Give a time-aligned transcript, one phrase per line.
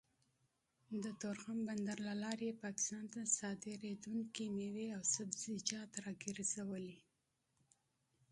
[1.03, 6.97] د تورخم بندر له لارې يې پاکستان ته صادرېدونکې مېوې او سبزيجات راګرځولي